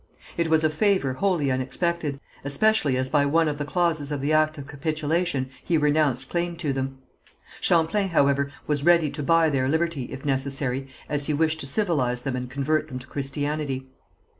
[0.35, 4.33] It was a favour wholly unexpected, especially as by one of the clauses of the
[4.33, 6.97] act of capitulation he renounced claim to them.
[7.59, 12.23] Champlain, however, was ready to buy their liberty, if necessary, as he wished to civilize
[12.23, 13.89] them and convert them to Christianity.